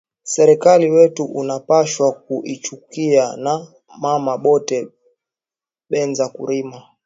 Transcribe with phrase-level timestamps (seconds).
[0.33, 3.53] Serkali wetu ana pashwa ku ichikiya ba
[4.01, 4.77] mama bote
[5.89, 6.77] banze kurima